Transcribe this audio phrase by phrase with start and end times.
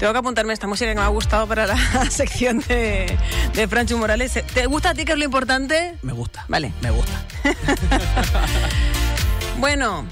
[0.00, 1.76] Tengo que apuntarme esta música que me ha gustado para la
[2.10, 3.18] sección de,
[3.52, 4.32] de Franchu Morales.
[4.54, 5.94] ¿Te gusta a ti, que es lo importante?
[6.00, 6.46] Me gusta.
[6.48, 6.72] Vale.
[6.80, 7.22] Me gusta.
[9.58, 10.06] bueno,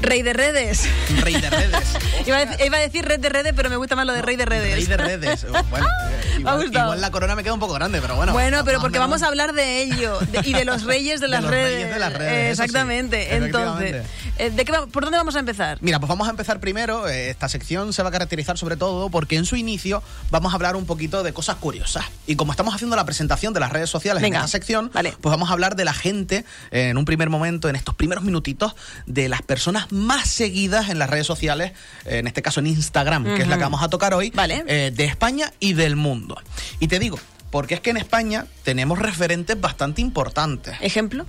[0.00, 0.88] Rey de redes.
[1.22, 1.84] Rey de redes.
[2.26, 4.22] iba, a decir, iba, a decir, red de redes, pero me gusta más lo de
[4.22, 4.74] rey de redes.
[4.74, 5.46] Rey de redes.
[5.70, 8.32] Bueno, eh, igual, igual, la corona me queda un poco grande, pero bueno.
[8.32, 11.40] Bueno, pero porque vamos a hablar de ello de, y de los reyes de las
[11.40, 11.74] de los redes.
[11.74, 12.50] Reyes de las redes.
[12.50, 13.24] Exactamente.
[13.24, 14.06] Sí, Entonces,
[14.38, 15.78] eh, ¿de qué, ¿por dónde vamos a empezar?
[15.80, 17.08] Mira, pues vamos a empezar primero.
[17.08, 20.56] Eh, esta sección se va a caracterizar sobre todo porque en su inicio vamos a
[20.56, 22.04] hablar un poquito de cosas curiosas.
[22.26, 25.14] Y como estamos haciendo la presentación de las redes sociales Venga, en esta sección, vale.
[25.20, 28.22] pues vamos a hablar de la gente eh, en un primer momento, en estos primeros
[28.22, 28.76] minutitos,
[29.06, 31.72] de las personas más seguidas en las redes sociales,
[32.04, 33.36] en este caso en Instagram, uh -huh.
[33.36, 34.64] que es la que vamos a tocar hoy, vale.
[34.66, 36.40] eh, de España y del mundo.
[36.80, 37.18] Y te digo,
[37.50, 40.74] porque es que en España tenemos referentes bastante importantes.
[40.80, 41.24] ¿Ejemplo?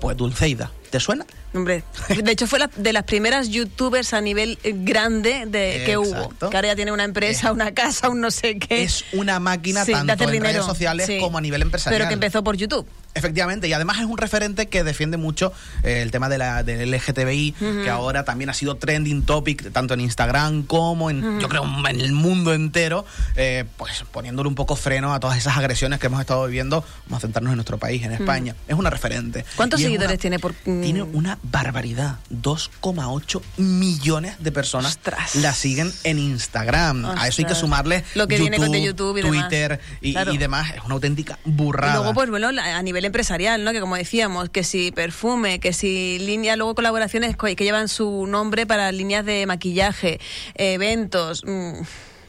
[0.00, 0.70] Pues Dulceida.
[0.90, 1.24] ¿Te suena?
[1.54, 1.82] Hombre,
[2.22, 6.28] de hecho fue la, de las primeras youtubers a nivel grande de, que hubo.
[6.50, 8.82] Que ahora ya tiene una empresa, una casa, un no sé qué.
[8.82, 10.52] Es una máquina sí, tanto en dinero.
[10.52, 11.18] redes sociales sí.
[11.20, 11.98] como a nivel empresarial.
[11.98, 12.86] Pero que empezó por YouTube.
[13.14, 15.52] Efectivamente, y además es un referente que defiende mucho
[15.84, 17.84] eh, el tema de la, del LGTBI, uh -huh.
[17.84, 21.40] que ahora también ha sido trending topic, tanto en Instagram como en, uh -huh.
[21.40, 23.06] yo creo, en el mundo entero,
[23.36, 26.84] eh, pues poniéndole un poco freno a todas esas agresiones que hemos estado viviendo.
[27.06, 28.54] Vamos a centrarnos en nuestro país, en España.
[28.54, 28.72] Uh -huh.
[28.72, 29.44] Es una referente.
[29.54, 30.54] ¿Cuántos y seguidores una, tiene por.?
[30.64, 32.18] Tiene una barbaridad.
[32.30, 35.36] 2,8 millones de personas Ostras.
[35.36, 37.04] la siguen en Instagram.
[37.04, 37.24] Ostras.
[37.24, 39.98] A eso hay que sumarle lo que YouTube, viene de YouTube y Twitter demás.
[40.00, 40.32] Y, claro.
[40.32, 40.74] y, demás.
[40.74, 41.92] Es una auténtica burrada.
[41.92, 43.72] Y luego, pues bueno, a nivel empresarial, ¿no?
[43.72, 48.66] Que como decíamos, que si perfume, que si línea, luego colaboraciones que llevan su nombre
[48.66, 50.20] para líneas de maquillaje,
[50.54, 51.44] eventos.
[51.44, 51.82] Mmm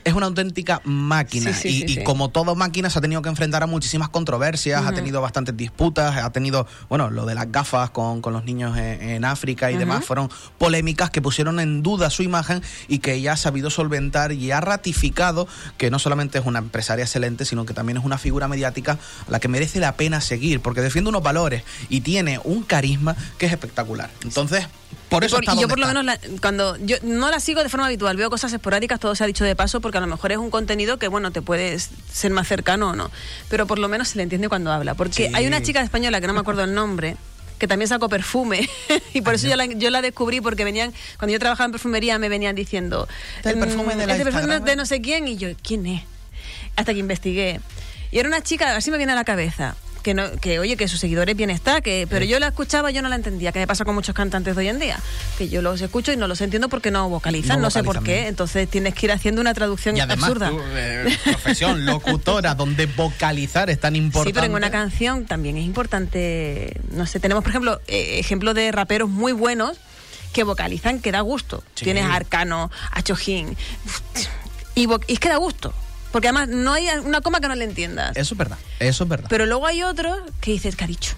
[0.05, 2.03] es una auténtica máquina sí, sí, y, sí, y sí.
[2.03, 4.89] como toda máquina se ha tenido que enfrentar a muchísimas controversias, uh -huh.
[4.89, 8.77] ha tenido bastantes disputas, ha tenido, bueno, lo de las gafas con, con los niños
[8.77, 9.79] en, en África y uh -huh.
[9.79, 14.31] demás, fueron polémicas que pusieron en duda su imagen y que ella ha sabido solventar
[14.31, 18.19] y ha ratificado que no solamente es una empresaria excelente, sino que también es una
[18.19, 22.39] figura mediática a la que merece la pena seguir, porque defiende unos valores y tiene
[22.43, 24.11] un carisma que es espectacular.
[24.23, 24.67] Entonces...
[25.15, 27.63] Por eso y, por, y yo por lo menos la, cuando yo no la sigo
[27.63, 30.07] de forma habitual, veo cosas esporádicas, todo se ha dicho de paso, porque a lo
[30.07, 33.11] mejor es un contenido que bueno te puede ser más cercano o no,
[33.49, 35.33] pero por lo menos se le entiende cuando habla, porque sí.
[35.33, 37.17] hay una chica española que no me acuerdo el nombre
[37.57, 38.69] que también sacó perfume
[39.13, 42.19] y por eso yo la, yo la, descubrí porque venían cuando yo trabajaba en perfumería
[42.19, 43.07] me venían diciendo
[43.43, 46.03] el perfume de, la este perfume de no sé quién y yo quién es
[46.75, 47.61] hasta que investigué.
[48.11, 49.75] Y era una chica así me viene a la cabeza
[50.05, 53.01] que, no, que oye, que sus seguidores bien está, que, pero yo la escuchaba, yo
[53.01, 54.99] no la entendía, que me pasa con muchos cantantes de hoy en día,
[55.35, 58.03] que yo los escucho y no los entiendo porque no vocalizan, no, no sé por
[58.03, 58.27] qué, bien.
[58.27, 60.51] entonces tienes que ir haciendo una traducción y además, absurda.
[60.75, 64.29] Eh, profesión, locutora, donde vocalizar es tan importante.
[64.29, 68.53] Sí, pero en una canción también es importante, no sé, tenemos por ejemplo eh, ejemplos
[68.53, 69.75] de raperos muy buenos
[70.33, 71.63] que vocalizan que da gusto.
[71.73, 71.85] Sí.
[71.85, 73.57] Tienes a Arcano, a Chojin,
[74.75, 75.73] y, y es que da gusto.
[76.15, 78.15] Porque además no hay una coma que no le entiendas.
[78.15, 79.27] Eso es verdad, eso es verdad.
[79.29, 81.13] Pero luego hay otros que dices, ¿qué ha dicho?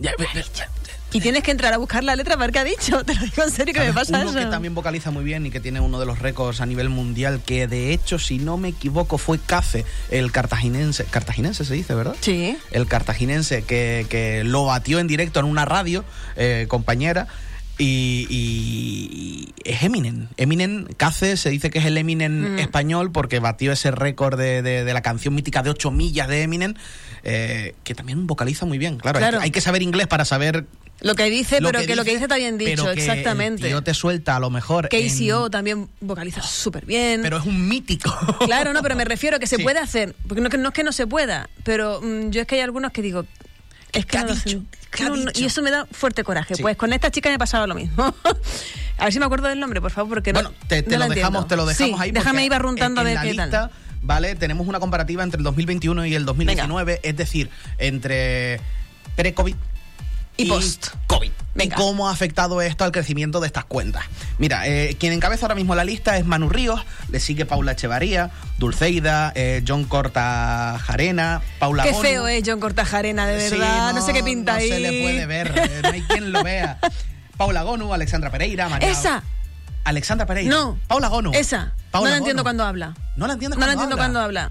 [0.00, 0.64] Ya, ¿Qué ha dicho?
[1.12, 3.04] Y tienes que entrar a buscar la letra para ver qué ha dicho.
[3.04, 4.38] Te lo digo en serio que me pasa uno eso.
[4.40, 7.40] que también vocaliza muy bien y que tiene uno de los récords a nivel mundial,
[7.46, 11.04] que de hecho, si no me equivoco, fue Cafe, el cartaginense.
[11.04, 12.16] Cartaginense se dice, ¿verdad?
[12.20, 12.58] Sí.
[12.72, 16.04] El cartaginense que, que lo batió en directo en una radio,
[16.34, 17.28] eh, compañera.
[17.78, 20.28] Y, y, es Eminem.
[20.36, 22.58] Eminem, Cace se dice que es el Eminem mm.
[22.58, 26.42] español porque batió ese récord de, de, de, la canción mítica de 8 millas de
[26.42, 26.74] Eminem,
[27.24, 28.98] eh, que también vocaliza muy bien.
[28.98, 29.38] Claro, claro.
[29.38, 30.66] Hay, que, hay, que, saber inglés para saber.
[31.00, 32.94] Lo que dice, lo pero que, que, dice, lo que dice está bien dicho, pero
[32.94, 33.68] que exactamente.
[33.68, 34.88] Yo te suelta a lo mejor.
[34.88, 35.50] KCO en...
[35.50, 37.22] también vocaliza súper bien.
[37.22, 38.14] Pero es un mítico.
[38.44, 39.62] Claro, no, pero me refiero a que se Sí.
[39.62, 40.14] puede hacer.
[40.28, 42.92] Porque no, no, es que no se pueda, pero mmm, yo es que hay algunos
[42.92, 43.24] que digo,
[43.92, 44.62] es que ha no dicho?
[44.90, 45.40] ¿Qué ha no, no, dicho?
[45.40, 46.54] y eso me da fuerte coraje.
[46.54, 46.62] Sí.
[46.62, 48.14] Pues con esta chica me pasaba lo mismo.
[48.98, 50.66] a ver si me acuerdo del nombre, por favor, porque bueno, no.
[50.68, 52.10] te, te no lo la dejamos, te lo dejamos sí, ahí.
[52.12, 53.62] Déjame ir barruntando a ver qué la tal.
[53.62, 53.70] lista,
[54.04, 57.08] Vale, tenemos una comparativa entre el 2021 y el 2019, Venga.
[57.08, 58.60] es decir, entre
[59.16, 59.54] pre-COVID
[60.36, 60.88] y, y post.
[61.06, 61.30] COVID.
[61.54, 61.74] Venga.
[61.76, 64.04] ¿Y cómo ha afectado esto al crecimiento de estas cuentas?
[64.38, 66.80] Mira, eh, quien encabeza ahora mismo la lista es Manu Ríos,
[67.10, 73.48] le sigue Paula Echevarría, Dulceida, eh, John Cortajarena, Paula Qué feo es John Cortajarena, de
[73.50, 73.92] Sí, verdad.
[73.92, 74.68] no, no, sé qué pinta no ahí.
[74.68, 76.78] se le puede ver, eh, no hay quien lo vea.
[77.36, 78.90] Paula Gonu, Alexandra Pereira, María.
[78.90, 79.22] ¡Esa!
[79.84, 80.50] Alexandra Pereira.
[80.54, 80.78] No.
[80.86, 81.32] Paula Gonu.
[81.34, 81.72] Esa.
[81.90, 82.24] Paula no la Gonu.
[82.24, 82.94] entiendo cuando habla.
[83.16, 84.02] No la entiendo No la cuando entiendo habla.
[84.04, 84.50] cuando habla.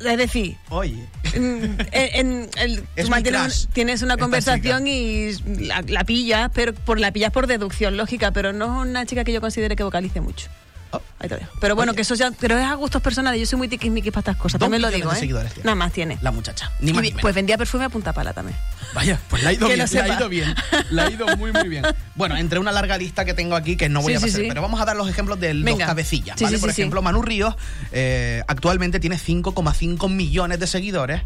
[0.00, 1.06] Es decir, Oye.
[1.34, 3.68] en, en- el- Es tú muy tienes,
[4.02, 5.32] una conversación y
[5.66, 9.22] la, la pillas, pero por la pillas por deducción lógica, pero no es una chica
[9.24, 10.48] que yo considere que vocalice mucho.
[10.92, 11.00] Oh.
[11.18, 11.50] Ahí te dejo.
[11.60, 11.96] Pero bueno, Oye.
[11.96, 13.40] que eso ya, pero es a gustos personales.
[13.40, 14.58] Yo soy muy tiquismiquis para estas cosas.
[14.58, 15.16] Dos También lo digo, ¿eh?
[15.16, 15.64] seguidores tiene.
[15.64, 16.18] Nada más tiene.
[16.20, 16.70] La muchacha.
[16.80, 18.56] Ni más Y ni pues vendía perfume a punta pala también.
[18.94, 20.54] Vaya, pues la ha ido Que bien, la ha ido bien.
[20.90, 21.84] La ha ido muy, muy bien.
[22.14, 24.46] Bueno, entre una larga lista que tengo aquí que no voy Sí, a pasar, sí.
[24.48, 25.86] pero vamos a dar los ejemplos de los Venga.
[25.86, 26.58] cabecillas, ¿vale?
[26.58, 27.54] Por ejemplo, Manu Ríos
[27.92, 31.22] eh, actualmente tiene 5,5 millones de seguidores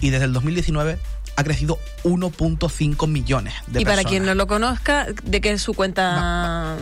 [0.00, 0.98] y desde el 2019
[1.38, 4.10] ha crecido 1.5 millones de y para personas.
[4.10, 6.76] quien no lo conozca, ¿de qué es su cuenta?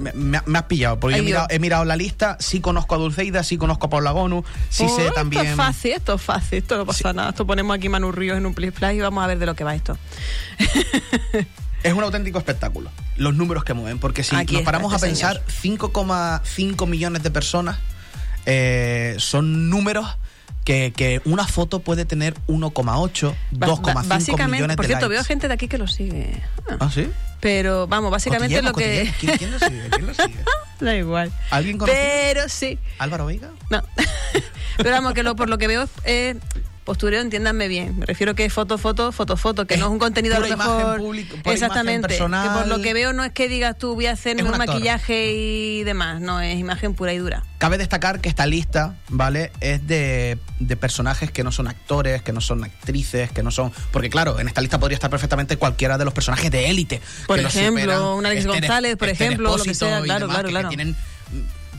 [0.00, 1.56] Me, me- me has pillado, porque Ay, he mirado, Dios.
[1.56, 4.96] he mirado la lista, sí conozco a Dulceida, sí conozco a Paula Gonu, sí Oh,
[4.96, 5.46] sé Esto también...
[5.46, 7.30] es fácil, esto es fácil, esto no pasa nada.
[7.30, 9.62] Esto ponemos aquí Manu Ríos en un Play y vamos a ver de lo que
[9.62, 9.96] va esto.
[11.82, 15.06] Es un auténtico espectáculo, los números que mueven, porque si Aquí nos está paramos este
[15.06, 17.78] a pensar, 5,5 millones de personas
[18.44, 20.06] eh, son números
[20.64, 25.06] que, que una foto puede tener 1,8, Ba- 2,5 ba- básicamente, millones por de cierto,
[25.08, 25.14] likes.
[25.16, 26.42] veo gente de aquí que lo sigue.
[26.68, 27.08] Ah, ¿Ah, sí?
[27.40, 29.12] Pero vamos, básicamente Cotillemos, lo que.
[29.18, 29.88] ¿Quién, quién lo sigue?
[29.90, 30.38] ¿Quién lo sigue?
[30.80, 31.32] da igual.
[31.50, 32.02] ¿Alguien conocido?
[32.02, 32.78] Pero sí.
[32.98, 33.50] ¿Álvaro Veiga?
[33.70, 33.82] No.
[34.76, 36.36] Pero vamos, que lo, por lo que veo es
[36.90, 38.00] postureo, entiéndanme bien.
[38.00, 40.40] Me refiero que es foto, foto, foto, foto, que Es no es un contenido a
[40.40, 40.98] lo mejor.
[40.98, 42.08] pública, pura Exactamente.
[42.08, 42.48] personal.
[42.48, 45.32] Que por lo que veo no es que digas tú voy a hacerme un maquillaje
[45.32, 46.20] y demás.
[46.20, 47.44] No, es imagen pura y dura.
[47.58, 49.52] Cabe destacar que esta lista, ¿vale?
[49.60, 53.70] Es de, de personajes que no son actores, que no son actrices, que no son.
[53.92, 57.00] Porque, claro, en esta lista podría estar perfectamente cualquiera de los personajes de élite.
[57.28, 60.52] Por que ejemplo, un Alex González, por ejemplo, lo que sea, claro, demás, claro, que-
[60.52, 60.68] claro.
[60.70, 60.96] Que tienen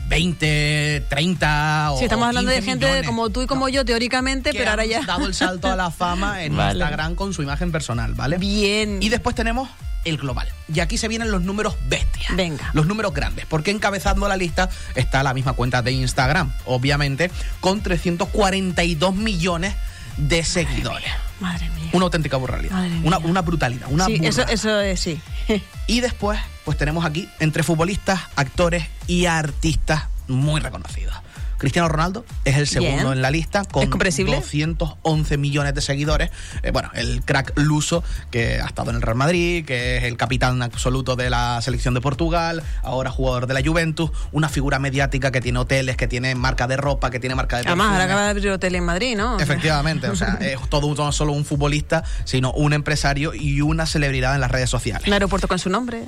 [0.08, 1.98] 20, 30 o.
[1.98, 3.06] Sí, estamos o hablando de 15 gente millones.
[3.06, 5.02] como tú y como No, yo, teóricamente, que pero ahora han ya.
[5.02, 6.78] dado el salto a la fama en Vale.
[6.78, 8.38] Instagram con su imagen personal, ¿vale?
[8.38, 8.98] Bien.
[9.02, 9.68] Y después tenemos
[10.04, 10.48] el global.
[10.74, 12.34] Y aquí se vienen los números bestias.
[12.36, 12.70] Venga.
[12.72, 13.46] Los números grandes.
[13.46, 19.74] Porque encabezando la lista está la misma cuenta de Instagram, obviamente, con 342 millones
[20.16, 21.08] de seguidores.
[21.40, 21.90] Madre mía.
[21.92, 22.72] Una auténtica burralidad.
[22.74, 23.28] Madre Una, mía.
[23.28, 23.86] una brutalidad.
[23.90, 25.20] Una sí, eso, eso es sí.
[25.86, 31.14] Y después, pues tenemos aquí entre futbolistas, actores y artistas muy reconocidos.
[31.62, 33.12] Cristiano Ronaldo es el segundo Bien.
[33.12, 34.34] en la lista con ¿Es comprensible?
[34.34, 36.30] 211 millones de seguidores.
[36.64, 40.16] Eh, bueno, el crack luso que ha estado en el Real Madrid, que es el
[40.16, 45.30] capitán absoluto de la selección de Portugal, ahora jugador de la Juventus, una figura mediática
[45.30, 48.24] que tiene hoteles, que tiene marca de ropa, que tiene marca de Además, ahora acaba
[48.24, 49.38] de abrir hotel en Madrid, ¿no?
[49.38, 54.34] Efectivamente, o sea, es todo no solo un futbolista, sino un empresario y una celebridad
[54.34, 55.06] en las redes sociales.
[55.06, 56.02] Un aeropuerto con su nombre.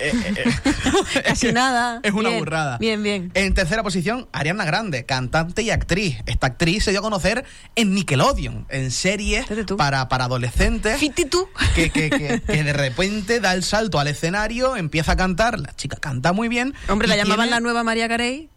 [0.00, 1.22] Eh, eh, eh.
[1.24, 2.00] Casi que nada.
[2.02, 2.78] Es una Bien, burrada.
[2.78, 3.30] bien, bien.
[3.34, 6.18] En tercera posición, Ariana Grande, cantante y actriz.
[6.26, 7.44] Esta actriz se dio a conocer
[7.76, 10.98] en Nickelodeon, en series para, para adolescentes.
[10.98, 11.48] Fiti tú.
[11.74, 15.60] Que, que, que, que de repente da el salto al escenario, empieza a cantar.
[15.60, 16.74] La chica canta muy bien.
[16.88, 18.48] Hombre, la llamaban la nueva María Carey.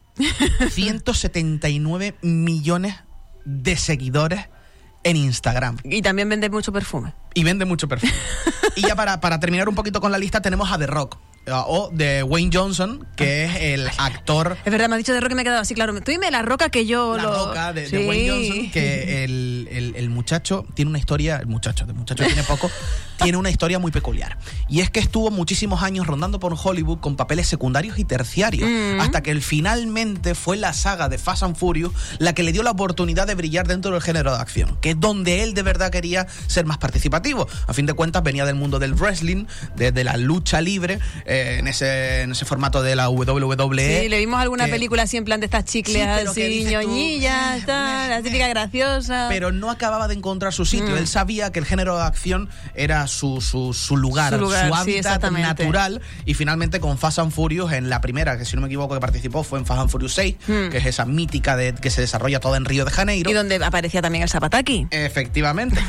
[0.70, 2.96] 179 millones
[3.46, 4.48] de seguidores
[5.04, 5.78] en Instagram.
[5.84, 7.14] Y también vende mucho perfume.
[7.34, 8.14] Y vende mucho perfume.
[8.76, 11.18] y ya para, para terminar un poquito con la lista, tenemos a The Rock.
[11.46, 15.20] Eh, O de Wayne Johnson, que es el actor Es verdad, me has dicho de
[15.20, 15.94] roca y me he quedado así, claro.
[16.02, 17.46] Tú dime la roca que yo la lo.
[17.48, 17.84] roca de.
[18.08, 22.44] Wayne Johnson, que el, el- el muchacho tiene una historia, el muchacho, el muchacho tiene
[22.44, 22.70] poco,
[23.22, 24.38] tiene una historia muy peculiar.
[24.70, 29.00] Y es que estuvo muchísimos años rondando por Hollywood con papeles secundarios y terciarios, Mm.
[29.02, 32.64] hasta que él finalmente fue la saga de Fast and Furious la que le dio
[32.64, 35.92] la oportunidad de brillar dentro del género de acción, que es donde él de verdad
[35.92, 37.48] quería ser más participativo.
[37.68, 41.33] A fin de cuentas venía del mundo del wrestling, de, de la lucha libre, eh,
[41.34, 44.02] en, ese, en ese formato de la WWE.
[44.02, 45.96] Sí, le vimos alguna que- película así en plan de estas chicles
[46.34, 49.28] Sí, así, ñoñillas, eh, tal, la eh, típica graciosa.
[49.30, 50.96] pero no acababa de encontrar su sitio.
[50.96, 50.98] Mm.
[50.98, 55.24] Él sabía que el género de acción era su, su, su lugar, Su lugar, hábitat
[55.32, 56.02] natural.
[56.26, 59.00] Y finalmente con Fast and Furious, en la primera, que si no me equivoco que
[59.02, 60.70] participó, fue en Fast and Furious 6, Mm.
[60.70, 63.30] que es esa mítica de, que se desarrolla toda en Río de Janeiro.
[63.30, 64.88] y donde aparecía también el Zapataki.
[64.92, 65.80] Efectivamente,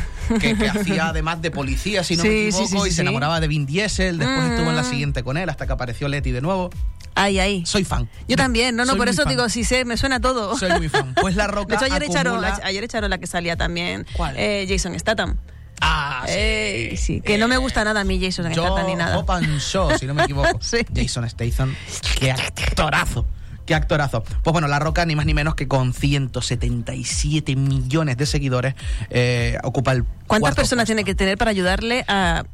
[0.41, 3.49] que, que hacía además de policía, si no Sí, me equivoco, y se enamoraba de
[3.49, 4.53] Vin Diesel, después Mm.
[4.53, 6.71] estuvo en la siguiente con él, hasta que apareció Letty de nuevo.
[7.17, 7.65] Ahí, ahí.
[7.65, 8.09] Soy fan.
[8.29, 9.31] Yo también, no, no, Soy por eso fan.
[9.31, 10.57] digo, si sé, me suena todo.
[10.59, 11.15] Soy muy fan.
[11.21, 14.07] Pues la roca De hecho, ayer echaron, ayer echaron la que salía también.
[14.15, 14.35] ¿Cuál?
[14.37, 15.39] eh, Jason Statham.
[15.81, 16.33] Ah, sí.
[16.37, 19.19] Eh, sí, que no me gusta nada a mí Jason Statham ni nada.
[19.19, 20.59] Hop and Shaw, si no me equivoco.
[20.61, 20.79] Sí.
[20.95, 21.75] Jason Statham.
[22.19, 23.27] Qué actorazo.
[23.67, 24.23] Qué actorazo.
[24.43, 28.75] Pues bueno, La Roca, ni más ni menos que con 177 millones de seguidores,
[29.11, 30.05] eh, ocupa el.
[30.27, 30.87] ¿Cuántas personas puesto.
[30.87, 32.45] tiene que tener para ayudarle a,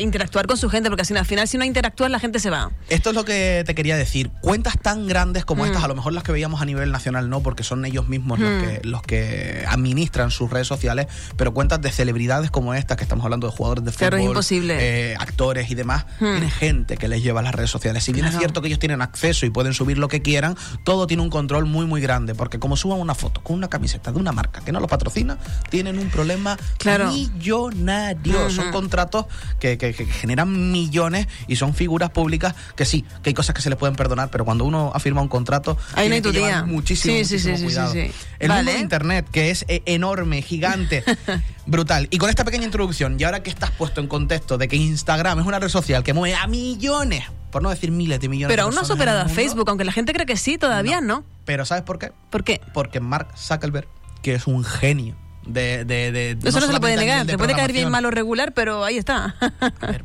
[0.00, 0.88] interactuar con su gente?
[0.88, 2.70] Porque así, al final, si no interactúas, la gente se va.
[2.88, 4.30] Esto es lo que te quería decir.
[4.40, 5.66] Cuentas tan grandes como Mm.
[5.66, 8.38] estas, a lo mejor las que veíamos a nivel nacional no, porque son ellos mismos
[8.40, 8.60] los, Mm.
[8.66, 11.06] que, los que administran sus redes sociales,
[11.36, 14.76] pero cuentas de celebridades como estas, que estamos hablando de jugadores de fútbol, imposible.
[15.12, 16.32] eh, actores y demás, Mm.
[16.32, 18.02] tiene gente que les lleva a las redes sociales.
[18.02, 21.06] Si bien es cierto que ellos tienen acceso y pueden subir lo que quieran, todo
[21.06, 24.18] tiene un control muy, muy grande, porque como suban una foto con una camiseta de
[24.18, 25.38] una marca que no los patrocina,
[25.70, 27.10] tienen un problema Claro.
[27.12, 28.40] millonario.
[28.46, 28.50] Ujú.
[28.50, 29.26] Son contratos
[29.58, 33.62] que, que- que generan millones y son figuras públicas que sí, que hay cosas que
[33.62, 36.22] se les pueden perdonar, pero cuando uno ha firmado un contrato, Ahí no tiene hay
[36.22, 37.92] que llevar muchísimo, Sí, muchísimo sí, sí, cuidado.
[38.38, 38.62] El Vale.
[38.62, 41.04] mundo de Internet, que es eh, enorme, gigante,
[41.66, 42.08] brutal.
[42.10, 45.40] Y con esta pequeña introducción, y ahora que estás puesto en contexto de que Instagram
[45.40, 48.62] es una red social que mueve a millones, por no decir miles de millones Pero
[48.62, 51.00] de aún no ha superado el a Facebook, aunque la gente cree que sí, todavía
[51.00, 51.24] no.
[51.44, 52.12] Pero ¿sabes por qué?
[52.30, 52.60] ¿Por qué?
[52.72, 53.88] Porque Mark Zuckerberg,
[54.22, 55.16] que es un genio
[55.46, 55.84] de...
[55.84, 57.26] de, de- Eso no, se solamente puede negar.
[57.26, 59.34] Te puede caer bien, mal o regular, pero ahí está.
[59.80, 60.04] A ver,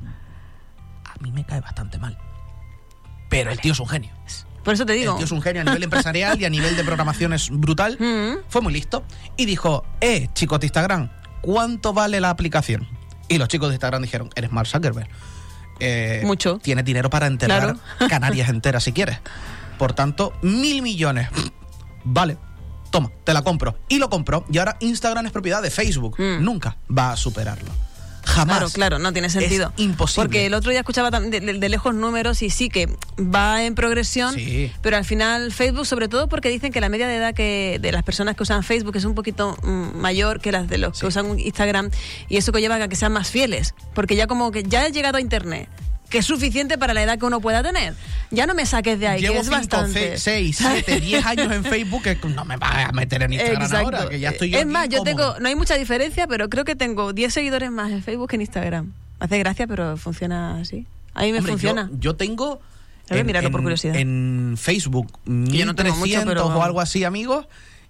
[1.05, 2.17] a mí me cae bastante mal.
[3.29, 4.11] Pero el tío es un genio.
[4.63, 5.15] Por eso te El digo.
[5.17, 7.97] tío es un genio a nivel empresarial y a nivel de programación es brutal.
[8.05, 8.37] Mm.
[8.49, 9.03] Fue muy listo
[9.37, 11.09] y dijo, eh, chicos de Instagram,
[11.41, 12.87] ¿cuánto vale la aplicación?
[13.27, 15.07] Y los chicos de Instagram dijeron, eres Mark Zuckerberg.
[15.79, 16.59] Eh, Mucho.
[16.59, 17.79] Tienes dinero para enterrar Claro.
[18.09, 19.19] Canarias enteras si quieres.
[19.77, 21.29] Por tanto, mil millones.
[22.03, 22.37] Vale.
[22.91, 23.77] Toma, te la compro.
[23.89, 24.45] Y lo compró.
[24.49, 26.15] Y ahora Instagram es propiedad de Facebook.
[26.17, 26.43] Mm.
[26.43, 27.69] Nunca va a superarlo.
[28.25, 28.57] Jamás.
[28.57, 29.71] Claro, claro, no tiene sentido.
[29.77, 30.23] Es imposible.
[30.25, 32.89] Porque el otro día escuchaba de, de- de lejos números y sí que
[33.19, 34.71] va en progresión, Sí.
[34.81, 37.91] pero al final Facebook, sobre todo porque dicen que la media de edad que de
[37.91, 41.01] las personas que usan Facebook es un poquito mm, mayor que las de los Sí.
[41.01, 41.89] que usan Instagram
[42.27, 45.17] y eso conlleva a que sean más fieles, porque ya como que ya he llegado
[45.17, 45.69] a Internet.
[46.09, 47.95] Que es suficiente para la edad que uno pueda tener.
[48.35, 50.17] Ya no me saques de ahí, Llevo que es 5, bastante.
[50.17, 53.85] 6, 7, 10 años en Facebook que no me va a meter en Instagram Exacto.
[53.85, 56.65] ahora, que ya estoy yo es más, yo tengo, no hay mucha diferencia, pero creo
[56.65, 58.93] que tengo 10 seguidores más en Facebook que en Instagram.
[59.19, 60.85] Hace gracia, pero funciona así.
[61.13, 61.89] A mí me Hombre, funciona.
[61.93, 62.61] Yo, yo tengo.
[63.09, 63.95] A mirarlo por curiosidad.
[63.95, 67.47] En Facebook, yo no tengo 1300 mucho, pero o algo así, amigos.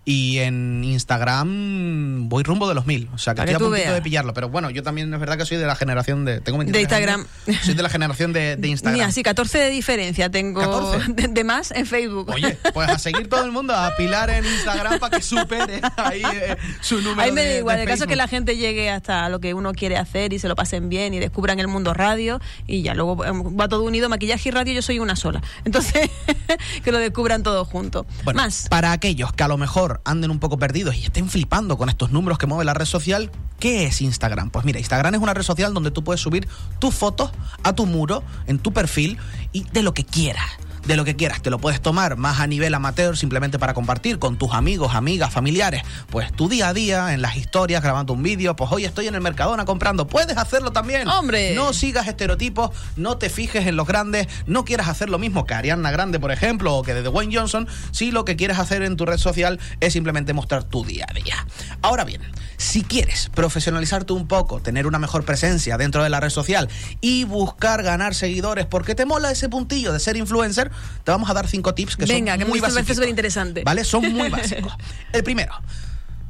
[0.08, 3.10] Y en Instagram voy rumbo de los mil.
[3.14, 3.96] O sea, que Para estoy que a puntito veas.
[3.96, 4.34] de pillarlo.
[4.36, 6.42] Pero bueno, yo también es verdad que soy de la generación de.
[6.42, 7.26] Tengo 23 De Instagram.
[7.48, 8.94] años, soy de la generación de, de Instagram.
[9.00, 11.14] Mira, sí, 14 de diferencia tengo 14.
[11.14, 12.30] De, de más en Facebook.
[12.30, 16.22] Oye, pues a seguir todo el mundo, a pilar en Instagram para que supere ahí
[16.24, 17.22] eh, su número.
[17.22, 19.54] Ahí me da igual, de el caso es que la gente llegue hasta lo que
[19.54, 22.94] uno quiere hacer y se lo pasen bien y descubran el mundo radio y ya
[22.94, 25.42] luego em, va todo unido, maquillaje y radio, yo soy una sola.
[25.64, 26.10] Entonces,
[26.84, 28.06] que lo descubran todo junto.
[28.24, 28.68] Bueno, Más.
[28.70, 32.12] para aquellos que a lo mejor anden un poco perdidos y estén flipando con estos
[32.12, 34.50] números que mueve la red social, ¿qué es Instagram?
[34.50, 36.48] Pues mira, Instagram es una red social donde tú puedes subir
[36.80, 37.32] tus fotos
[37.64, 39.18] a tu muro, en tu perfil
[39.52, 40.50] y de lo que quieras.
[40.86, 44.20] De lo que quieras, te lo puedes tomar más a nivel amateur simplemente para compartir
[44.20, 45.82] con tus amigos, amigas, familiares.
[46.12, 49.16] Pues tu día a día, en las historias, grabando un vídeo, pues hoy estoy en
[49.16, 50.06] el Mercadona comprando.
[50.06, 51.08] Puedes hacerlo también.
[51.08, 51.56] ¡Hombre!
[51.56, 55.56] No sigas estereotipos, no te fijes en los grandes, no quieras hacer lo mismo que
[55.56, 58.96] Ariana Grande, por ejemplo, o que de Dwayne Johnson, si lo que quieres hacer en
[58.96, 61.48] tu red social es simplemente mostrar tu día a día.
[61.82, 62.22] Ahora bien,
[62.58, 66.70] si quieres profesionalizarte un poco, tener una mejor presencia dentro de la red social
[67.02, 70.72] y buscar ganar seguidores porque te mola ese puntillo de ser influencer,
[71.04, 72.96] te vamos a dar cinco tips que Venga, son que me muy básicos.
[72.96, 73.64] superinteresante.
[73.64, 73.84] ¿Vale?
[73.84, 74.74] Son muy básicos.
[75.14, 75.54] El primero,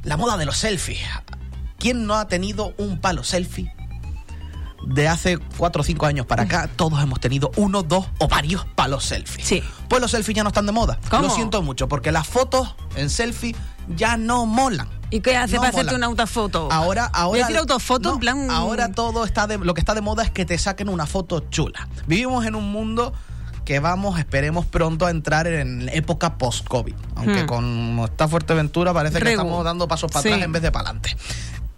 [0.04, 1.00] la moda de los selfies.
[1.78, 3.72] ¿Quién no ha tenido un palo selfie?
[4.88, 8.66] De hace cuatro o cinco años para acá, todos hemos tenido uno, dos o varios
[8.76, 9.44] palos selfie.
[9.44, 9.64] Sí.
[9.90, 11.00] Pues los selfies ya no están de moda.
[11.10, 11.24] ¿Cómo?
[11.24, 13.56] Lo siento mucho, porque las fotos en selfie
[13.96, 14.88] ya no molan.
[15.10, 16.72] ¿Y qué hace No para hacerte una autofoto?
[16.72, 17.40] Ahora, ahora.
[17.42, 18.52] decir autofoto no, en plan.
[18.52, 19.58] Ahora todo está de.
[19.58, 21.88] Lo que está de moda es que te saquen una foto chula.
[22.06, 23.14] Vivimos en un mundo
[23.66, 26.94] que vamos, esperemos pronto a entrar en época post-COVID.
[27.16, 27.48] Aunque Hmm.
[27.48, 29.42] con esta Fuerteventura parece que Regu.
[29.42, 30.30] estamos dando pasos para Sí.
[30.30, 31.18] atrás en vez de para adelante.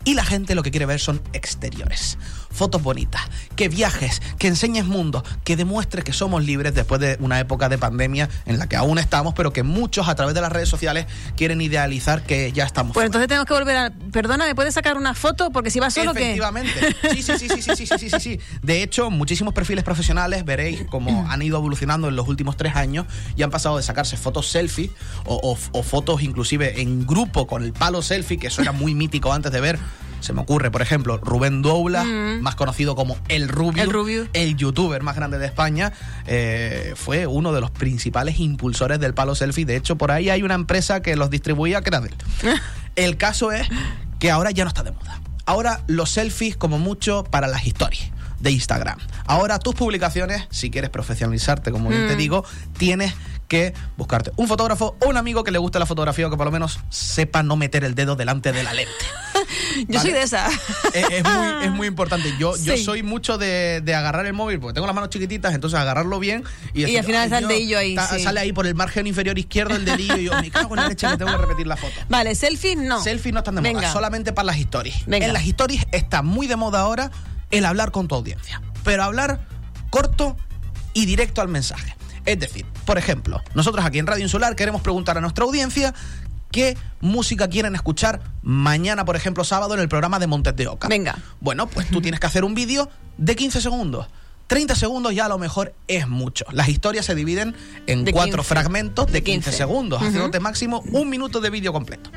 [0.08, 2.18] Y la gente lo que quiere ver son exteriores,
[2.50, 3.22] fotos bonitas,
[3.58, 7.78] que viajes, que enseñes mundo, que demuestres que somos libres después de una época de
[7.78, 11.08] pandemia en la que aún estamos, pero que muchos a través de las redes sociales
[11.36, 12.94] quieren idealizar que ya estamos.
[12.94, 13.06] Pues fuera.
[13.08, 13.92] entonces tenemos que volver a.
[14.14, 15.52] Perdona, ¿me puedes sacar una foto?
[15.52, 16.20] Porque si vas solo, ¿qué?
[16.22, 16.96] Efectivamente.
[17.12, 18.40] Sí, sí, sí, sí, sí, sí, sí, sí, sí, sí.
[18.64, 23.08] De hecho, muchísimos perfiles profesionales veréis cómo han ido evolucionando en los últimos tres años
[23.36, 24.90] y han pasado de sacarse fotos selfie
[25.26, 28.96] o, o- o fotos inclusive en grupo con el palo selfie, que eso era muy
[28.96, 29.78] mítico antes de ver.
[30.20, 34.28] Se me ocurre, por ejemplo, Rubén Doula, más conocido como El Rubio, El Rubio.
[34.34, 35.94] el youtuber más grande de España,
[36.26, 39.66] eh, fue uno de los principales impulsores del palo selfie.
[39.66, 42.16] De hecho, por ahí hay una empresa que los distribuía que era de él.
[42.96, 43.68] El caso es
[44.20, 45.22] que ahora ya no está de moda.
[45.46, 48.10] Ahora los selfies como mucho para las historias
[48.40, 48.98] de Instagram.
[49.26, 52.18] Ahora tus publicaciones, si quieres profesionalizarte, como yo te Mm.
[52.18, 52.46] digo,
[52.78, 53.14] tienes
[53.48, 56.46] que buscarte un fotógrafo o un amigo que le guste la fotografía o que por
[56.46, 58.92] lo menos sepa no meter el dedo delante de la lente.
[59.88, 60.48] Yo soy de esa.
[60.94, 62.34] es, es muy, es muy importante.
[62.40, 65.80] Yo, yo soy mucho de, de agarrar el móvil porque tengo las manos chiquititas, entonces
[65.80, 68.24] agarrarlo bien y, Y al final "Ay, está el Dios", dedillo ahí, ta- sí.
[68.24, 70.90] Sale ahí por el margen inferior izquierdo el dedillo y yo me cago en la
[70.90, 71.94] leche que tengo que repetir la foto.
[72.10, 73.02] Vale, selfie no.
[73.02, 73.94] Selfies no están de moda, Venga.
[73.94, 74.98] solamente para las historias.
[75.08, 77.12] En las historias está muy de moda ahora
[77.52, 79.42] el hablar con tu audiencia, pero hablar
[79.92, 80.36] corto
[80.94, 81.96] y directo al mensaje.
[82.28, 85.94] Es decir, por ejemplo, nosotros aquí en Radio Insular queremos preguntar a nuestra audiencia
[86.52, 90.88] ¿Qué música quieren escuchar mañana, por ejemplo, sábado, en el programa de Montes de Oca?
[90.88, 91.16] Venga.
[91.42, 94.08] Bueno, pues tú tienes que hacer un vídeo de 15 segundos.
[94.48, 96.46] 30 segundos ya a lo mejor es mucho.
[96.52, 97.54] Las historias se dividen
[97.86, 98.48] en De cuatro 15.
[98.48, 99.58] fragmentos de De 15, 15.
[99.58, 102.10] segundos, haciéndote máximo un minuto de vídeo completo.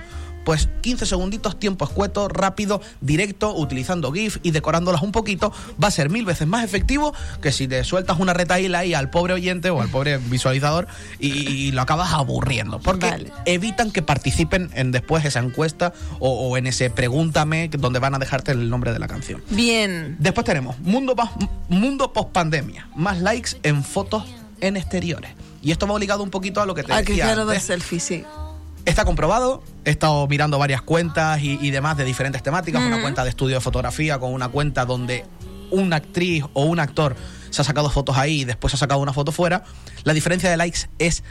[0.44, 5.90] Pues 15 segunditos, tiempo escueto, rápido, directo, utilizando GIF y decorándolas un poquito, va a
[5.90, 9.70] ser mil veces más efectivo que si te sueltas una retaíla ahí al pobre oyente
[9.70, 12.80] o al pobre visualizador y, y lo acabas aburriendo.
[12.80, 13.32] Porque Vale.
[13.44, 18.18] evitan que participen en después esa encuesta o, o en ese pregúntame donde van a
[18.18, 19.42] dejarte el nombre de la canción.
[19.50, 20.16] Bien.
[20.18, 21.14] Después tenemos mundo,
[21.68, 24.24] mundo post pandemia, más likes en fotos
[24.60, 25.32] en exteriores.
[25.62, 27.60] Y esto va ligado un poquito a lo que te Ah, que decía claro de
[27.60, 28.24] selfie, sí.
[28.84, 33.24] Está comprobado, he estado mirando varias cuentas y, y demás de diferentes temáticas, una cuenta
[33.24, 35.24] de estudio de fotografía con una cuenta donde
[35.70, 37.14] una actriz o un actor
[37.50, 39.64] se ha sacado fotos ahí y después ha sacado una foto fuera,
[40.04, 41.22] la diferencia de likes es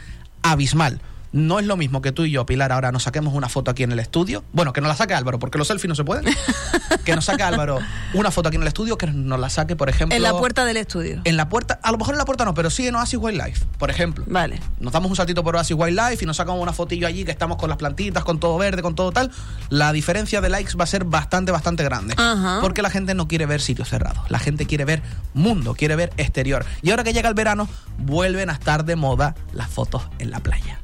[0.42, 1.00] abismal.
[1.32, 3.84] No es lo mismo que tú y yo, Pilar, ahora nos saquemos una foto aquí
[3.84, 4.42] en el estudio.
[4.52, 6.24] Bueno, que nos la saque Álvaro, porque los selfies no se pueden.
[7.04, 7.78] que nos saque Álvaro
[8.14, 10.16] una foto aquí en el estudio, que nos la saque, por ejemplo.
[10.16, 11.20] En la puerta del estudio.
[11.24, 13.64] En la puerta, a lo mejor en la puerta no, pero sí en Oasis Wildlife,
[13.78, 14.24] por ejemplo.
[14.26, 14.60] Vale.
[14.80, 17.58] Nos damos un saltito por Oasis Wildlife y nos sacamos una fotillo allí que estamos
[17.58, 19.30] con las plantitas, con todo verde, con todo tal.
[19.68, 22.14] La diferencia de likes va a ser bastante, bastante grande.
[22.16, 22.58] Ajá.
[22.60, 24.28] Porque la gente no quiere ver sitios cerrados.
[24.30, 25.02] La gente quiere ver
[25.34, 26.64] mundo, quiere ver exterior.
[26.82, 27.68] Y ahora que llega el verano,
[27.98, 30.80] vuelven a estar de moda las fotos en la playa.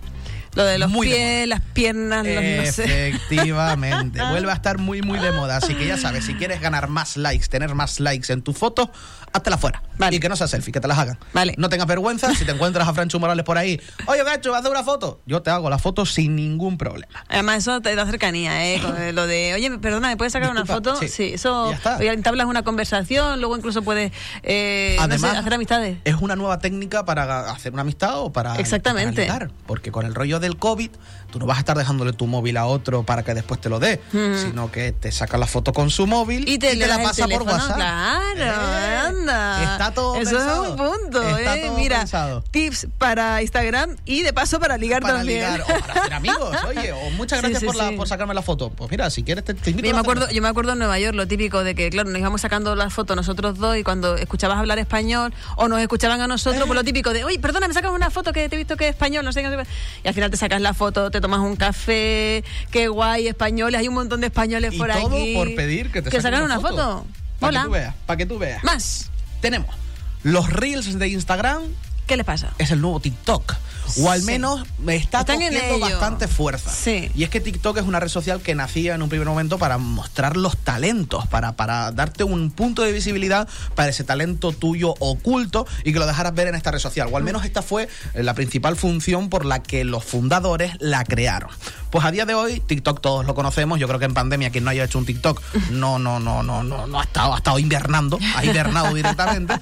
[0.56, 3.08] Lo de los Muy de pies, las piernas, los no sé.
[3.10, 6.88] Efectivamente, vuelve a estar muy muy de moda, así que ya sabes, si quieres ganar
[6.88, 8.90] más likes, tener más likes en tu foto,
[9.32, 9.82] háztela fuera.
[9.98, 10.16] Vale.
[10.16, 11.18] Y que no sea selfie, que te las hagan.
[11.32, 11.54] Vale.
[11.58, 14.82] No tengas vergüenza, si te encuentras a Francho Morales por ahí, oye Gacho, haz una
[14.82, 15.20] foto.
[15.26, 17.24] Yo te hago la foto sin ningún problema.
[17.28, 18.80] Además, eso te da cercanía, ¿eh?
[18.80, 20.96] Con lo de, oye, perdona, ¿me puedes sacar una foto?
[21.06, 21.32] sí.
[21.34, 21.70] eso.
[21.70, 22.02] Ya está.
[22.02, 24.10] entablas una conversación, luego incluso puedes
[24.42, 25.98] eh, no Además, sé, hacer amistades.
[26.04, 29.26] es una nueva técnica para hacer una amistad o para, Exactamente.
[29.26, 30.90] para porque con el rollo del COVID,
[31.30, 33.78] tú no vas a estar dejándole tu móvil a otro para que después te lo
[33.78, 37.42] dé, sino que te saca la foto con su móvil Y te, la pasa por
[37.42, 37.76] WhatsApp.
[37.76, 39.72] Claro, Eh, anda.
[39.72, 40.64] Está todo Eso pensado.
[40.64, 41.62] es un punto, Está ¿eh?
[41.66, 42.42] todo Mira, pensado.
[42.50, 45.40] tips para Instagram y de paso para ligar para también.
[45.40, 47.96] ligar o para hacer amigos, oye, o muchas gracias sí, por, la- sí.
[47.96, 48.70] por sacarme la foto.
[48.70, 50.98] Pues mira, si quieres te, te invito Yo me, acuerdo, yo me acuerdo en Nueva
[50.98, 54.16] York lo típico de que, claro, nos íbamos sacando las fotos nosotros dos y cuando
[54.16, 57.74] escuchabas hablar español o nos escuchaban a nosotros, pues lo típico de, oye, perdona, me
[57.74, 59.48] sacas una foto que te he visto que es español, no sé qué.
[59.48, 59.68] no sé qué".
[60.04, 63.88] Y al final te sacas la foto, te tomas un café, qué guay, españoles, hay
[63.88, 65.34] un montón de españoles y por todo aquí.
[65.34, 67.06] por pedir que te que sacan una foto.
[67.40, 67.60] Para Hola.
[67.60, 68.64] que tú veas, para que tú veas.
[68.64, 69.10] Más.
[69.40, 69.74] Tenemos
[70.22, 71.62] los reels de Instagram
[72.06, 72.52] ¿Qué le pasa?
[72.58, 73.54] es el nuevo TikTok.
[73.98, 76.70] O al menos me está Están en cogiendo bastante fuerza.
[76.70, 77.10] Sí.
[77.14, 79.78] Y es que TikTok es una red social que nacía en un primer momento para
[79.78, 85.66] mostrar los talentos, para, para darte un punto de visibilidad para ese talento tuyo oculto
[85.84, 87.08] y que lo dejaras ver en esta red social.
[87.10, 91.04] O al menos esta fue eh, la principal función por la que los fundadores la
[91.04, 91.50] crearon.
[91.90, 93.78] Pues a día de hoy, TikTok todos lo conocemos.
[93.78, 96.62] Yo creo que en pandemia quien no haya hecho un TikTok no, no, no, no,
[96.62, 99.54] no, no ha estado, ha estado invernando, ha hibernado directamente.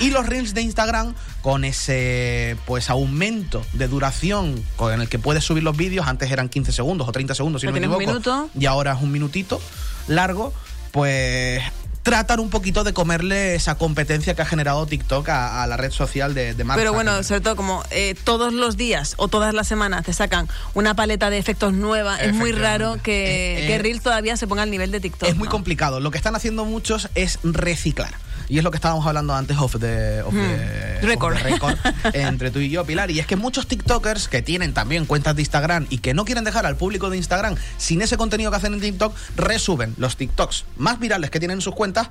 [0.00, 5.44] Y los reels de Instagram con ese pues aumento de duración con el que puedes
[5.44, 7.96] subir los vídeos, antes eran 15 segundos o 30 segundos, si no Ahora me tienes
[7.96, 8.58] un equivoco, minuto.
[8.58, 9.60] y ahora es un minutito
[10.06, 10.52] largo,
[10.92, 11.62] pues
[12.02, 15.90] tratan un poquito de comerle esa competencia que ha generado TikTok a, a la red
[15.90, 19.68] social de, de Pero bueno, sobre todo como eh, todos los días o todas las
[19.68, 23.78] semanas te sacan una paleta de efectos nueva, es muy raro que, Eh, eh, que
[23.78, 25.28] Reels todavía se ponga al nivel de TikTok.
[25.28, 25.50] es muy ¿no?
[25.50, 26.00] complicado.
[26.00, 28.14] Lo que están haciendo muchos es reciclar.
[28.48, 31.06] Y es lo que estábamos hablando antes of the, of the- Hmm.
[31.06, 31.36] Record.
[32.14, 33.10] entre tú y yo, Pilar.
[33.10, 36.44] Y es que muchos TikTokers que tienen también cuentas de Instagram y que no quieren
[36.44, 40.64] dejar al público de Instagram sin ese contenido que hacen en TikTok, resuben los TikToks
[40.76, 42.08] más virales que tienen en sus cuentas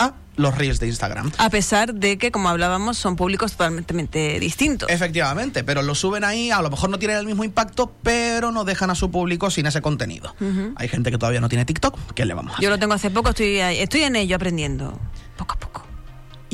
[0.00, 1.30] a los reels de Instagram.
[1.38, 4.90] A pesar de que, como hablábamos, son públicos totalmente distintos.
[4.90, 8.64] Efectivamente, pero lo suben ahí, a lo mejor no tienen el mismo impacto, pero no
[8.64, 10.34] dejan a su público sin ese contenido.
[10.74, 12.70] Hay gente que todavía no tiene TikTok, ¿qué le vamos a Yo hacer?
[12.70, 14.98] lo tengo hace poco, estoy, estoy en ello aprendiendo.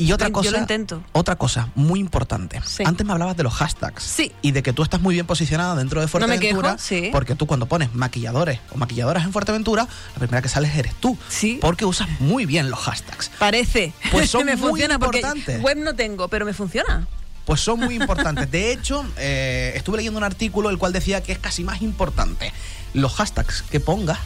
[0.01, 1.03] Y otra Yo cosa, lo intento.
[1.11, 2.59] otra cosa muy importante.
[2.65, 2.83] Sí.
[2.85, 4.01] Antes me hablabas de los hashtags.
[4.03, 4.31] Sí.
[4.41, 6.71] Y de que tú estás muy bien posicionada dentro de No me Fuerteventura.
[6.71, 7.09] quejo, sí.
[7.11, 9.83] Porque tú cuando pones maquilladores o maquilladoras en Fuerteventura,
[10.13, 11.17] la primera que sales eres tú.
[11.29, 11.59] Sí.
[11.61, 13.29] Porque usas muy bien los hashtags.
[13.37, 13.93] Parece.
[14.11, 15.61] Pues son me muy funciona porque importantes.
[15.61, 17.07] web no tengo, pero me funciona.
[17.45, 18.49] Pues son muy importantes.
[18.49, 22.51] De hecho, eh, estuve leyendo un artículo el cual decía que es casi más importante
[22.93, 24.17] los hashtags que pongas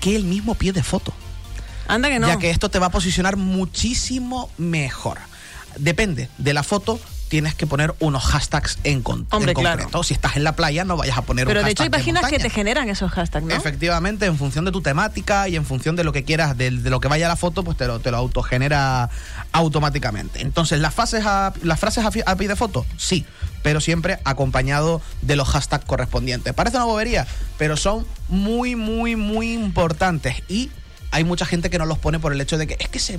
[0.00, 1.12] que el mismo pie de foto.
[1.88, 2.26] Anda que no.
[2.28, 5.18] ya que esto te va a posicionar muchísimo mejor.
[5.78, 9.88] Depende de la foto, tienes que poner unos hashtags en, con- Hombre, en concreto.
[9.90, 10.02] claro.
[10.04, 12.00] Si estás en la playa, no vayas a poner Pero un de hecho hay hashtag
[12.00, 13.54] páginas que te generan esos hashtags, ¿no?
[13.54, 16.88] Efectivamente, en función de tu temática y en función de lo que quieras, de, de
[16.90, 19.10] lo que vaya a la foto, pues te lo, te lo autogenera
[19.52, 20.40] automáticamente.
[20.40, 22.86] Entonces, ¿las, fases a- las frases a, fi- a pie de foto?
[22.96, 23.26] Sí,
[23.62, 26.54] pero siempre acompañado de los hashtags correspondientes.
[26.54, 27.26] Parece una bobería,
[27.58, 30.70] pero son muy, muy, muy importantes y...
[31.16, 33.18] Hay mucha gente que no los pone por el hecho de que es que se,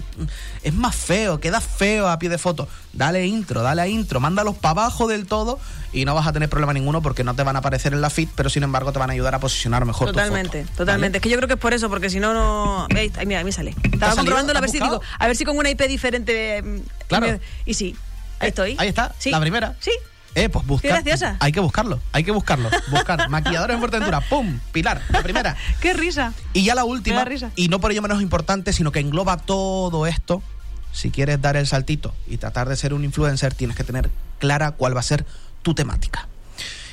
[0.62, 2.68] es más feo, queda feo a pie de foto.
[2.94, 5.60] Dale intro, dale a intro, mándalos para abajo del todo
[5.94, 8.12] y no vas a tener problema ninguno porque no te van a aparecer en la
[8.12, 10.76] feed, pero sin embargo te van a ayudar a posicionar mejor tu foto, Totalmente, ¿vale?
[10.78, 11.18] totalmente.
[11.18, 12.86] Es que yo creo que es por eso, porque si no, no.
[12.94, 13.74] Veis, Ay, mira, a mí sale.
[13.92, 16.62] Estaba comprobando a ¿Has ver si digo, a ver si con una IP diferente.
[16.62, 17.40] mm, Claro.
[17.66, 17.96] Y sí,
[18.40, 18.76] ahí estoy.
[18.78, 19.32] Ahí está, Sí.
[19.32, 19.76] la primera.
[19.80, 19.90] Sí.
[20.38, 20.88] Eh, pues busca.
[20.88, 21.36] Qué graciosa.
[21.40, 22.70] Hay que buscarlo, hay que buscarlo.
[22.92, 24.60] Buscar maquilladores en Fuerteventura, ¡pum!
[24.72, 25.58] Pilar, la primera.
[25.82, 26.32] Qué risa.
[26.54, 27.52] Y ya la última, risa.
[27.56, 30.44] y no por ello menos importante, sino que engloba todo esto.
[30.92, 34.72] Si quieres dar el saltito y tratar de ser un influencer, tienes que tener clara
[34.72, 35.26] cuál va a ser
[35.64, 36.28] tu temática.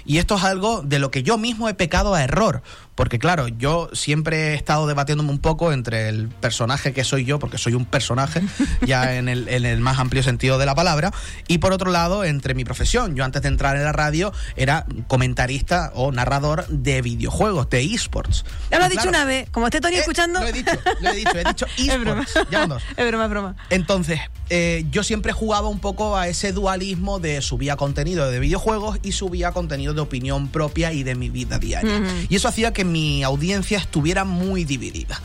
[0.06, 2.62] Y esto es algo de lo que yo mismo he pecado a error.
[2.94, 7.38] Porque claro, yo siempre he estado debatiéndome un poco entre el personaje que soy yo,
[7.38, 8.42] porque soy un personaje,
[8.86, 11.12] ya en el, en el más amplio sentido de la palabra,
[11.48, 13.14] y por otro lado, entre mi profesión.
[13.16, 18.44] Yo antes de entrar en la radio era comentarista o narrador de videojuegos, de esports.
[18.70, 19.48] Ya lo has dicho una vez.
[19.50, 20.40] Como esté Tony eh, escuchando.
[20.40, 22.22] Lo he dicho, lo he dicho, he dicho es broma.
[22.22, 22.84] esports.
[22.96, 23.56] Es broma, es broma.
[23.70, 28.98] Entonces, eh, yo siempre jugaba un poco a ese dualismo de subía contenido de videojuegos
[29.02, 32.02] y subía contenido de opinión propia y de mi vida diaria.
[32.28, 35.20] Y eso hacía que mi audiencia estuviera muy dividida.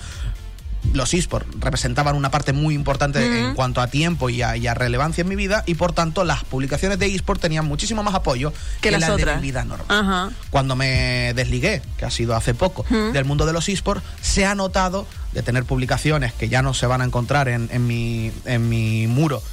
[0.93, 4.73] Los esports representaban una parte muy importante en cuanto a tiempo y a, y a
[4.73, 8.53] relevancia en mi vida y por tanto las publicaciones de esports tenían muchísimo más apoyo
[8.79, 9.35] Que las las de otras.
[9.35, 10.29] mi vida normal Ajá.
[10.49, 14.55] cuando me desligué, que ha sido hace poco, del mundo de los esports, se ha
[14.55, 18.69] notado de tener publicaciones que ya no se van a encontrar en, en mi, en
[18.69, 19.43] mi muro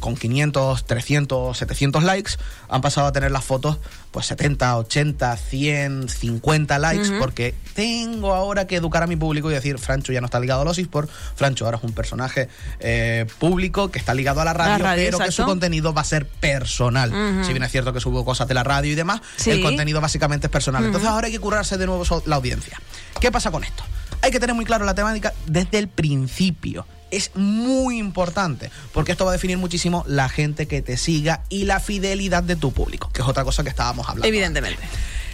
[0.00, 2.32] con 500, 300, 700 likes,
[2.68, 3.78] han pasado a tener las fotos
[4.10, 9.54] pues 70, 80, 100, 50 likes, porque tengo ahora que educar a mi público y
[9.54, 12.48] decir, Francho ya no está ligado a los esports, Francho ahora es un personaje
[12.80, 16.04] eh, público que está ligado a la radio, radio, pero que su contenido va a
[16.04, 17.12] ser personal.
[17.44, 19.50] Si bien es cierto que subo cosas de la radio y demás, Sí.
[19.50, 20.84] el contenido básicamente es personal.
[20.84, 22.80] Entonces ahora hay que curarse de nuevo la audiencia.
[23.20, 23.84] ¿Qué pasa con esto?
[24.22, 26.86] Hay que tener muy claro la temática desde el principio.
[27.10, 31.64] Es muy importante, porque esto va a definir muchísimo la gente que te siga y
[31.64, 34.26] la fidelidad de tu público, que es otra cosa que estábamos hablando.
[34.28, 34.82] Evidentemente.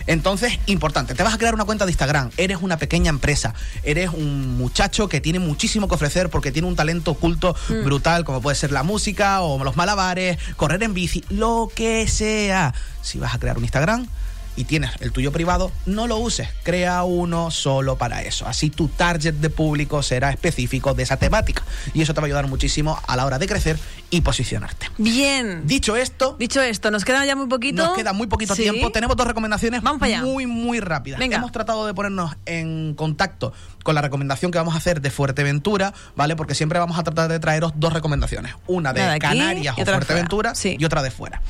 [0.07, 4.11] Entonces, importante, te vas a crear una cuenta de Instagram, eres una pequeña empresa, eres
[4.11, 7.85] un muchacho que tiene muchísimo que ofrecer porque tiene un talento oculto Mm.
[7.85, 12.75] brutal, como puede ser la música o los malabares, correr en bici, lo que sea.
[13.01, 14.07] Si vas a crear un Instagram
[14.57, 18.47] y tienes el tuyo privado, no lo uses, crea uno solo para eso.
[18.47, 21.63] Así tu target de público será específico de esa temática
[21.93, 23.79] y eso te va a ayudar muchísimo a la hora de crecer
[24.11, 24.91] y posicionarte.
[24.99, 25.67] Bien.
[25.67, 27.85] Dicho esto, Dicho esto, nos queda ya muy poquito.
[27.85, 28.63] nos queda muy poquito Sí.
[28.63, 28.91] tiempo.
[28.93, 30.23] Tenemos dos recomendaciones Vamos para allá.
[30.25, 31.19] muy, muy rápidas.
[31.19, 31.39] Venga.
[31.39, 35.93] Hemos tratado de ponernos en contacto con la recomendación que vamos a hacer de Fuerteventura,
[36.17, 36.37] ¿vale?
[36.37, 38.55] Porque siempre vamos a tratar de traeros dos recomendaciones.
[38.67, 40.55] Una de aquí Canarias o Fuerteventura fuera.
[40.55, 40.77] Sí.
[40.79, 41.43] y otra de fuera.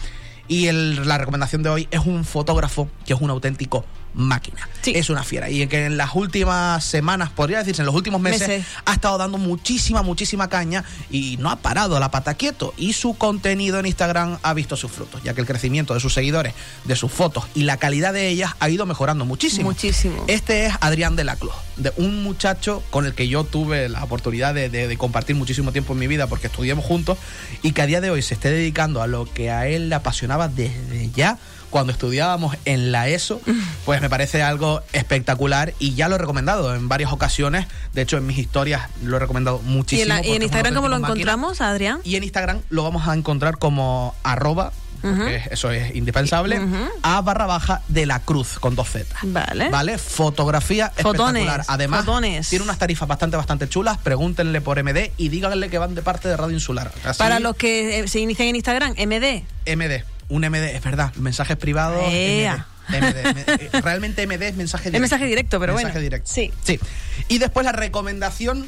[0.46, 4.68] Y la recomendación de hoy es un fotógrafo que es un auténtico máquina.
[4.82, 4.92] Sí.
[4.94, 5.50] Es una fiera.
[5.50, 8.66] Y que en las últimas semanas, podría decirse, en los últimos meses, Meses.
[8.84, 12.74] ha estado dando muchísima, muchísima caña y no ha parado la pata quieto.
[12.76, 16.12] Y su contenido en Instagram ha visto sus frutos, ya que el crecimiento de sus
[16.14, 19.70] seguidores, de sus fotos y la calidad de ellas ha ido mejorando muchísimo.
[19.70, 20.24] Muchísimo.
[20.28, 24.04] Este es Adrián de la Cruz, de un muchacho con el que yo tuve la
[24.04, 27.18] oportunidad de, de- de compartir muchísimo tiempo en mi vida porque estudiamos juntos
[27.62, 29.94] y que a día de hoy se esté dedicando a lo que a él le
[29.94, 31.38] apasionaba desde ya
[31.74, 33.40] cuando estudiábamos en la ESO,
[33.84, 37.66] pues me parece algo espectacular y ya lo he recomendado en varias ocasiones.
[37.94, 40.02] De hecho, en mis historias lo he recomendado ¿Y muchísimo.
[40.04, 41.14] en, la- y en Instagram cómo lo máquina.
[41.32, 41.98] encontramos, Adrián?
[42.04, 46.60] Y en Instagram lo vamos a encontrar como arroba, porque eso es indispensable,
[47.02, 49.04] a barra baja de la cruz con dos Z.
[49.24, 49.68] Vale.
[49.70, 49.98] ¿Vale?
[49.98, 51.64] Fotografía Fotones, espectacular.
[51.66, 52.48] Además, fotones.
[52.50, 53.98] tiene unas tarifas bastante, bastante chulas.
[53.98, 56.92] Pregúntenle por MD y díganle que van de parte de Radio Insular.
[57.04, 59.42] Así, Para los que eh, se inician en Instagram, MD.
[59.66, 60.04] MD.
[60.28, 61.12] Un MD, es verdad.
[61.16, 62.02] Mensajes privados.
[62.08, 62.48] MD.
[62.88, 63.44] MD.
[63.46, 64.96] Eh, Realmente MD es mensaje directo.
[64.96, 66.02] Es mensaje directo, pero mensaje bueno.
[66.02, 66.30] directo.
[66.32, 66.50] Sí.
[66.64, 66.80] Sí.
[67.28, 68.66] Y después la recomendación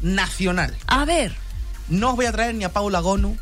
[0.00, 0.74] nacional.
[0.86, 1.34] A ver.
[1.88, 3.36] No os voy a traer ni a Paula Gonu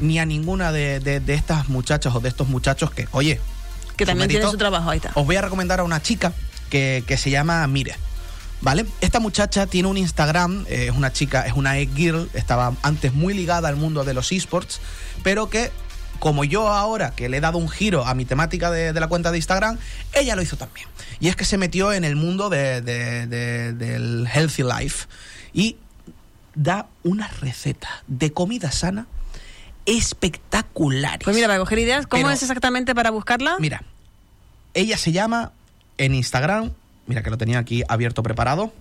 [0.00, 3.40] ni a ninguna de, de- de estas muchachas o de estos muchachos que, oye,
[3.96, 5.10] Que también tiene mérito, su trabajo, ahí está.
[5.14, 6.32] Os voy a recomendar a una chica
[6.70, 7.96] que, que se llama Mire.
[8.60, 8.86] ¿Vale?
[9.00, 13.32] Esta muchacha tiene un Instagram, eh, es una chica, es una e-girl, estaba antes muy
[13.34, 14.80] ligada al mundo de los esports,
[15.22, 15.70] pero que,
[16.18, 19.08] como yo ahora que le he dado un giro a mi temática de, de la
[19.08, 19.78] cuenta de Instagram,
[20.12, 20.86] ella lo hizo también.
[21.20, 25.06] Y es que se metió en el mundo de- de- de- del healthy life
[25.52, 25.76] y
[26.54, 29.06] da una receta de comida sana
[29.86, 31.24] espectaculares.
[31.24, 33.56] Pues mira, para coger ideas, ¿cómo Pero- es exactamente para buscarla?
[33.58, 33.82] Mira,
[34.74, 35.52] ella se llama
[35.98, 36.72] en Instagram,
[37.06, 38.72] mira que lo tenía aquí abierto preparado,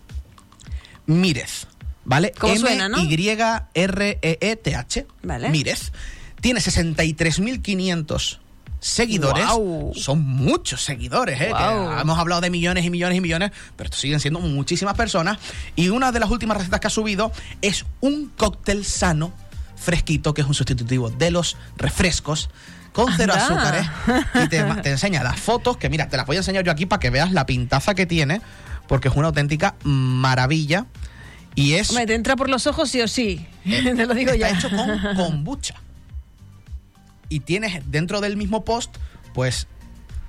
[1.06, 1.68] Mírez,
[2.04, 2.34] ¿vale?
[2.38, 2.98] ¿Cómo suena, no?
[3.00, 5.08] M-Y-R-E-E-T-H.
[5.24, 5.50] Vale.
[5.50, 5.94] Mírez.
[6.48, 8.38] Tiene 63.500
[8.80, 9.46] seguidores.
[9.48, 9.92] Guau.
[9.94, 11.50] Son muchos seguidores, ¿eh?
[11.50, 11.94] Guau.
[11.94, 15.40] Que hemos hablado de millones y millones y millones, pero esto siguen siendo muchísimas personas.
[15.76, 19.34] Y una de las últimas recetas que ha subido es un cóctel sano,
[19.76, 22.50] fresquito, que es un sustitutivo de los refrescos.
[22.94, 23.86] Con cero azúcares.
[24.42, 26.86] Y te, te enseña las fotos, que mira, te las voy a enseñar yo aquí
[26.86, 28.40] para que veas la pintaza que tiene,
[28.88, 30.86] porque es una auténtica maravilla.
[31.56, 31.90] Y es.
[31.90, 33.46] Hombre, te entra por los ojos sí o sí.
[33.66, 34.58] te lo digo está ya.
[34.58, 35.76] hecho con kombucha.
[37.30, 38.96] Y tienes dentro del mismo post,
[39.34, 39.68] pues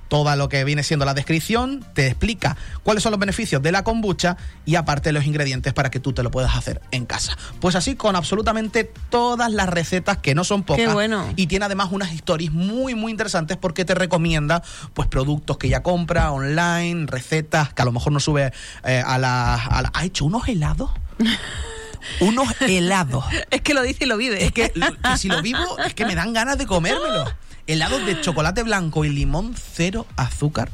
[0.09, 3.83] toda lo que viene siendo la descripción, te explica cuáles son los beneficios de la
[3.83, 7.37] kombucha y aparte los ingredientes para que tú te lo puedas hacer en casa.
[7.61, 10.83] Pues así con absolutamente todas las recetas que no son pocas.
[10.87, 11.31] Qué bueno.
[11.35, 14.63] Y tiene además unas stories muy muy interesantes porque te recomienda
[14.95, 18.51] pues productos que ya compra online, recetas que a lo mejor no sube
[18.85, 20.89] eh, a, la, a la- ¿Ha hecho unos helados?
[22.19, 23.25] unos helados.
[23.51, 24.43] Es que lo dice y lo vive.
[24.43, 24.71] Es que,
[25.17, 27.25] si lo vivo, es que me dan ganas de comérmelo.
[27.67, 30.69] Helados de chocolate blanco y limón, cero azúcar.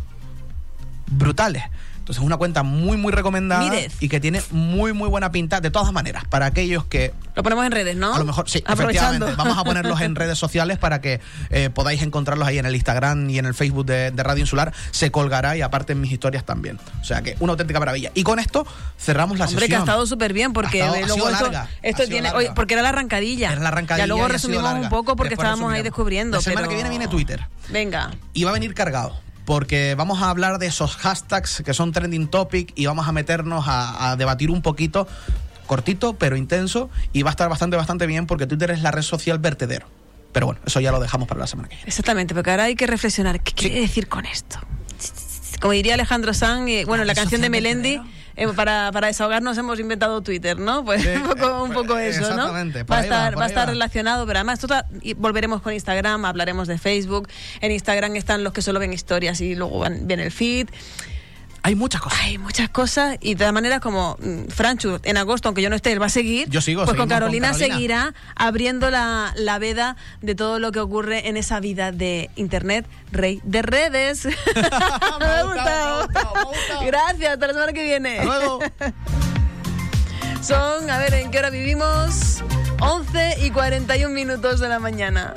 [1.08, 1.64] Brutales.
[2.06, 3.68] Entonces es una cuenta muy, muy recomendada
[4.00, 5.60] y que tiene muy, muy buena pinta.
[5.60, 8.14] De todas maneras, para aquellos que Lo ponemos en redes, ¿no?
[8.14, 9.34] a lo mejor, sí, efectivamente.
[9.36, 13.28] Vamos a ponerlos en redes sociales para que eh, podáis encontrarlos ahí en el Instagram
[13.32, 14.72] y en el Facebook de, de Radio Insular.
[14.92, 16.78] Se colgará y aparte en mis historias también.
[17.02, 18.12] O sea que una auténtica maravilla.
[18.14, 18.68] Y con esto
[19.00, 19.82] cerramos la Hombre, que sesión.
[19.82, 22.16] ha estado súper bien porque Ha estado- ha luego sido esto, larga, esto ha sido
[22.18, 22.54] tiene, larga.
[22.54, 23.52] porque era la arrancadilla.
[23.52, 26.38] Era la arrancadilla Ya luego ha resumimos un poco porque Después estábamos ahí descubriendo.
[26.38, 27.48] La semana pero- que viene viene Twitter.
[27.70, 28.12] Venga.
[28.34, 29.25] Y va a venir cargado.
[29.46, 33.66] Porque vamos a hablar de esos hashtags que son trending topic y vamos a meternos
[33.68, 35.08] a, a debatir un poquito,
[35.68, 39.04] cortito pero intenso, y va a estar bastante, bastante bien porque Twitter es la red
[39.04, 39.88] social vertedero.
[40.32, 41.88] Pero bueno, eso ya lo dejamos para la semana que viene.
[41.88, 43.40] Exactamente, porque ahora hay que reflexionar.
[43.40, 44.60] ¿Qué quiere decir con esto?
[45.62, 48.02] Como diría Alejandro Sanz, eh, bueno, La la canción de Melendi,
[48.36, 50.84] eh, para, para desahogarnos hemos inventado Twitter, ¿no?
[50.86, 52.34] Pues Sí, un poco, un eh, poco pues, eso, ¿no?
[52.34, 54.60] exactamente, por Va a va, estar, va a estar relacionado, pero además
[55.02, 57.28] y volveremos con Instagram, hablaremos de Facebook.
[57.62, 60.68] En Instagram están los que solo ven historias y luego van- viene el feed.
[61.66, 62.20] Hay muchas cosas.
[62.22, 65.76] Hay muchas cosas y de todas maneras como mm, Franchu en agosto, aunque yo no
[65.76, 66.48] esté, él va a seguir.
[66.48, 67.76] Yo sigo, Pues con seguimos con Carolina, Carolina.
[67.76, 72.86] seguirá abriendo la, la veda de todo lo que ocurre en esa vida de Internet,
[73.12, 74.26] rey de redes.
[74.56, 75.48] me ha gustado.
[75.48, 76.86] gustado, me ha gustado, me ha gustado.
[76.86, 78.20] Gracias, hasta la semana que viene.
[78.20, 78.60] Hasta luego.
[80.44, 82.44] Son, a ver, ¿en qué hora vivimos?
[82.80, 85.34] 11 y 41 minutos de la mañana.